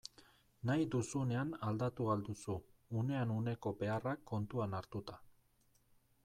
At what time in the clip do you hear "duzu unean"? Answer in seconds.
2.29-3.35